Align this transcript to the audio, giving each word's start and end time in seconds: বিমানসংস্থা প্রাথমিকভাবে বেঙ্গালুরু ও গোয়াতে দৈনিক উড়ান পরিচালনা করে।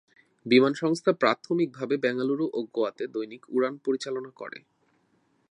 বিমানসংস্থা 0.45 1.11
প্রাথমিকভাবে 1.13 1.95
বেঙ্গালুরু 1.97 2.45
ও 2.53 2.59
গোয়াতে 2.73 3.03
দৈনিক 3.07 3.43
উড়ান 3.49 3.73
পরিচালনা 3.85 4.31
করে। 4.31 4.59